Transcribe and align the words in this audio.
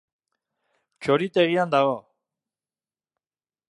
Txoritegian 1.03 1.71
dago. 1.77 1.95